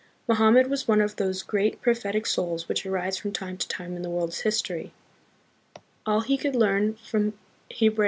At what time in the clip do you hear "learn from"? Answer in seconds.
6.55-7.33